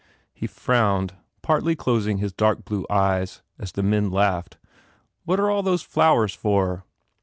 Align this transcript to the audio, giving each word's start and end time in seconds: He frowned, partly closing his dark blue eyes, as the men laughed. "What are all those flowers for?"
He 0.33 0.47
frowned, 0.47 1.13
partly 1.43 1.75
closing 1.75 2.17
his 2.17 2.33
dark 2.33 2.65
blue 2.65 2.87
eyes, 2.89 3.43
as 3.59 3.71
the 3.73 3.83
men 3.83 4.09
laughed. 4.09 4.57
"What 5.25 5.39
are 5.39 5.51
all 5.51 5.61
those 5.61 5.83
flowers 5.83 6.33
for?" 6.33 6.85